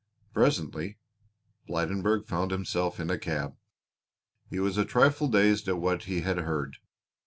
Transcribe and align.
Presently 0.33 0.97
Blydenburg 1.69 2.25
found 2.25 2.49
himself 2.49 2.99
in 2.99 3.11
a 3.11 3.19
cab. 3.19 3.55
He 4.49 4.59
was 4.59 4.79
a 4.79 4.83
trifle 4.83 5.27
dazed 5.27 5.67
at 5.67 5.77
what 5.77 6.05
he 6.05 6.21
had 6.21 6.39
heard. 6.39 6.77